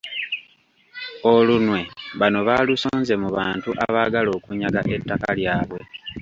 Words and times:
Olunwe 1.33 1.79
bano 2.19 2.39
baalusonze 2.47 3.13
mu 3.21 3.29
bantu 3.37 3.69
abaagala 3.85 4.29
okunyaga 4.37 4.79
ettaka 4.95 5.29
lyabwe. 5.39 5.79